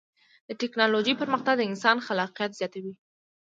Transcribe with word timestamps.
د 0.47 0.49
ټکنالوجۍ 0.61 1.13
پرمختګ 1.21 1.55
د 1.57 1.63
انسان 1.71 1.97
خلاقیت 2.05 2.51
زیاتوي. 2.59 2.93